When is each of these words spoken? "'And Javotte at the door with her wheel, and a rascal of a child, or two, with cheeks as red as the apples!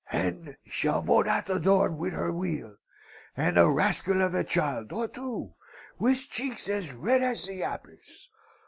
"'And 0.11 0.57
Javotte 0.65 1.27
at 1.27 1.45
the 1.45 1.59
door 1.59 1.91
with 1.91 2.13
her 2.13 2.31
wheel, 2.33 2.77
and 3.37 3.55
a 3.59 3.69
rascal 3.69 4.23
of 4.23 4.33
a 4.33 4.43
child, 4.43 4.91
or 4.91 5.07
two, 5.07 5.53
with 5.99 6.27
cheeks 6.27 6.67
as 6.69 6.91
red 6.91 7.21
as 7.21 7.45
the 7.45 7.61
apples! 7.61 8.27